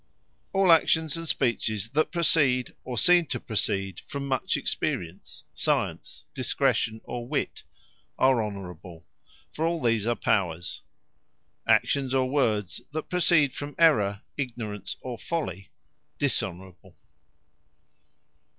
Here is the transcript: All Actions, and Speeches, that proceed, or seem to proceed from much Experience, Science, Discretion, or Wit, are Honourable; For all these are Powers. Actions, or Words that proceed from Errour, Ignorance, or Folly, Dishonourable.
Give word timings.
All 0.51 0.71
Actions, 0.71 1.15
and 1.15 1.27
Speeches, 1.27 1.89
that 1.89 2.11
proceed, 2.11 2.73
or 2.83 2.97
seem 2.97 3.27
to 3.27 3.39
proceed 3.39 3.99
from 4.07 4.27
much 4.27 4.57
Experience, 4.57 5.43
Science, 5.53 6.23
Discretion, 6.33 7.01
or 7.03 7.27
Wit, 7.27 7.61
are 8.17 8.43
Honourable; 8.43 9.05
For 9.51 9.63
all 9.67 9.79
these 9.79 10.07
are 10.07 10.15
Powers. 10.15 10.81
Actions, 11.67 12.15
or 12.15 12.27
Words 12.27 12.81
that 12.91 13.11
proceed 13.11 13.53
from 13.53 13.75
Errour, 13.77 14.23
Ignorance, 14.39 14.95
or 15.01 15.19
Folly, 15.19 15.69
Dishonourable. 16.17 16.95